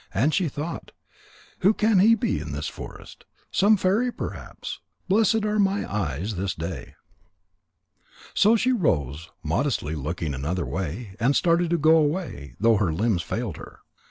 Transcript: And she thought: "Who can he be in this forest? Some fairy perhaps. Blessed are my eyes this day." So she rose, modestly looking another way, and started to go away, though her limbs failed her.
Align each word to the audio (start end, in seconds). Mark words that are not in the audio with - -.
And 0.15 0.33
she 0.33 0.47
thought: 0.49 0.93
"Who 1.59 1.75
can 1.75 1.99
he 1.99 2.15
be 2.15 2.39
in 2.39 2.53
this 2.53 2.67
forest? 2.67 3.23
Some 3.51 3.77
fairy 3.77 4.11
perhaps. 4.11 4.79
Blessed 5.07 5.45
are 5.45 5.59
my 5.59 5.85
eyes 5.85 6.33
this 6.37 6.55
day." 6.55 6.95
So 8.33 8.55
she 8.55 8.71
rose, 8.71 9.29
modestly 9.43 9.93
looking 9.93 10.33
another 10.33 10.65
way, 10.65 11.15
and 11.19 11.35
started 11.35 11.69
to 11.69 11.77
go 11.77 11.97
away, 11.97 12.55
though 12.59 12.77
her 12.77 12.91
limbs 12.91 13.21
failed 13.21 13.57
her. 13.57 13.81